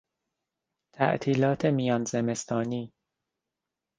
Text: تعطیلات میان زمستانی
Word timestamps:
تعطیلات 0.95 1.65
میان 1.65 2.05
زمستانی 2.05 2.93